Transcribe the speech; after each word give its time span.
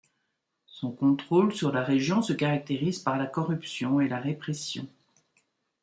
Son 0.65 0.91
contrôle 0.93 1.53
sur 1.53 1.71
la 1.71 1.83
région 1.83 2.23
se 2.23 2.33
caractérise 2.33 2.97
par 2.97 3.19
la 3.19 3.27
corruption 3.27 4.01
et 4.01 4.07
la 4.07 4.17
répression. 4.19 4.87